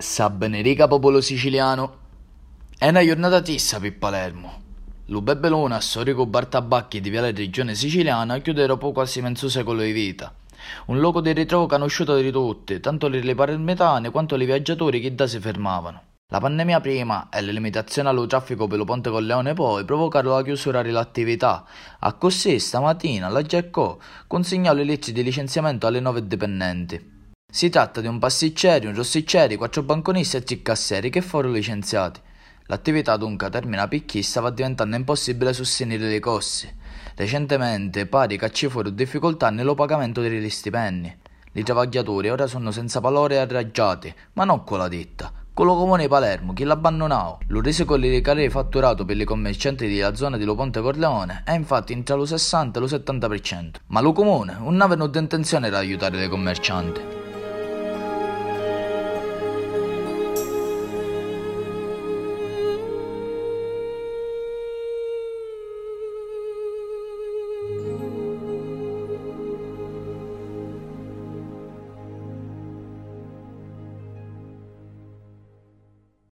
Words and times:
Sa 0.00 0.30
benedica 0.30 0.86
popolo 0.86 1.20
siciliano. 1.20 1.96
È 2.78 2.88
una 2.88 3.04
giornata 3.04 3.40
tissa 3.42 3.80
per 3.80 3.98
Palermo. 3.98 4.62
Lo 5.06 5.22
Bebelona, 5.22 5.80
storico 5.80 6.24
bar 6.26 6.46
tabacchi 6.46 7.00
di 7.00 7.10
Viale 7.10 7.32
Regione 7.32 7.74
Siciliana, 7.74 8.38
chiude 8.38 8.66
dopo 8.66 8.92
quasi 8.92 9.20
mezzo 9.20 9.48
secolo 9.48 9.82
di 9.82 9.90
vita. 9.92 10.32
Un 10.86 10.98
luogo 11.00 11.20
di 11.20 11.32
ritrovo 11.32 11.66
conosciuto 11.66 12.16
di 12.16 12.30
tutti, 12.30 12.78
tanto 12.78 13.08
le 13.08 13.34
palermitane 13.34 14.10
quanto 14.10 14.36
i 14.36 14.44
viaggiatori 14.44 15.00
che 15.00 15.14
da 15.14 15.26
si 15.26 15.40
fermavano. 15.40 16.07
La 16.30 16.40
pandemia 16.40 16.78
prima 16.82 17.30
e 17.30 17.40
le 17.40 17.52
limitazioni 17.52 18.06
allo 18.06 18.26
traffico 18.26 18.66
per 18.66 18.76
lo 18.76 18.84
Ponte 18.84 19.08
Colleone 19.08 19.54
poi 19.54 19.86
provocarono 19.86 20.34
la 20.34 20.42
chiusura 20.42 20.82
dell'attività. 20.82 21.64
A 22.00 22.12
così 22.12 22.58
stamattina 22.58 23.30
la 23.30 23.40
GECO 23.40 23.98
consegnò 24.26 24.74
le 24.74 24.84
leggi 24.84 25.12
di 25.12 25.22
licenziamento 25.22 25.86
alle 25.86 26.00
nove 26.00 26.26
dipendenti. 26.26 27.32
Si 27.50 27.70
tratta 27.70 28.02
di 28.02 28.08
un 28.08 28.18
pasticcere, 28.18 28.88
un 28.88 28.94
rossicere, 28.94 29.56
quattro 29.56 29.82
banconisti 29.82 30.36
e 30.36 30.42
tre 30.42 30.60
cassieri 30.60 31.08
che 31.08 31.22
furono 31.22 31.54
licenziati. 31.54 32.20
L'attività 32.66 33.16
dunque 33.16 33.46
a 33.46 33.50
termine 33.50 33.88
picchi 33.88 34.22
stava 34.22 34.50
diventando 34.50 34.96
impossibile 34.96 35.54
sostenere 35.54 36.14
i 36.14 36.20
costi. 36.20 36.70
Recentemente 37.14 38.04
pare 38.04 38.36
che 38.36 38.50
ci 38.50 38.68
furono 38.68 38.94
difficoltà 38.94 39.48
nello 39.48 39.74
pagamento 39.74 40.20
degli 40.20 40.50
stipendi. 40.50 41.20
I 41.52 41.64
lavoratori 41.66 42.28
ora 42.28 42.46
sono 42.46 42.70
senza 42.70 43.00
valore 43.00 43.36
e 43.36 43.38
arraggiati, 43.38 44.14
ma 44.34 44.44
non 44.44 44.62
con 44.62 44.76
la 44.76 44.88
ditta, 44.88 45.32
con 45.58 45.66
lo 45.66 45.74
comune 45.74 46.06
Palermo, 46.06 46.52
chi 46.52 46.62
l'abbandonava. 46.62 47.38
Lo 47.48 47.60
rese 47.60 47.84
con 47.84 48.04
il 48.04 48.12
ricarico 48.12 48.48
fatturato 48.48 49.04
per 49.04 49.20
i 49.20 49.24
commercianti 49.24 49.92
della 49.92 50.14
zona 50.14 50.36
di 50.36 50.44
Lo 50.44 50.54
Ponte 50.54 50.80
Corleone 50.80 51.42
è 51.44 51.50
infatti 51.50 52.00
tra 52.04 52.14
lo 52.14 52.26
60 52.26 52.78
e 52.78 52.80
lo 52.80 52.86
70%. 52.86 53.70
Ma 53.88 54.00
lo 54.00 54.12
comune 54.12 54.56
non 54.56 54.80
aveva 54.80 55.10
intenzione 55.12 55.68
di 55.68 55.74
aiutare 55.74 56.24
i 56.24 56.28
commercianti. 56.28 57.17